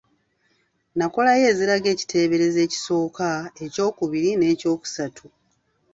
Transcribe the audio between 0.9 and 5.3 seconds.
Nokolayo eziraga ekiteeberezo ekisooka, ekyokubiri n’ekyokusatu.